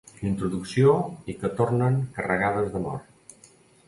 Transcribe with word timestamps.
Introducció 0.27 0.95
i 1.33 1.35
que 1.43 1.51
tornen 1.59 1.99
carregades 2.15 2.73
d'amor. 2.73 2.97